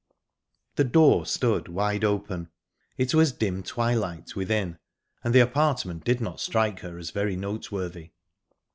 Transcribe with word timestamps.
The 0.77 0.83
door 0.83 1.27
stood 1.27 1.67
wide 1.67 2.03
open. 2.03 2.49
It 2.97 3.13
was 3.13 3.31
dim 3.31 3.61
twilight 3.61 4.35
within, 4.35 4.79
and 5.23 5.31
the 5.31 5.41
apartment 5.41 6.03
did 6.05 6.19
not 6.19 6.39
strike 6.41 6.79
her 6.79 6.97
as 6.97 7.11
very 7.11 7.35
noteworthy. 7.35 8.09